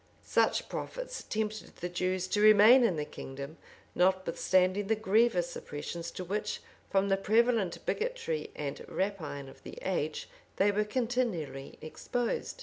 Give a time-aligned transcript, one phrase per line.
[0.23, 3.57] []Such profits tempted the Jews to remain in the kingdom,
[3.93, 10.27] notwithstanding the grievous oppressions to which, from the prevalent bigotry and rapine of the age,
[10.55, 12.59] they were continually exposed.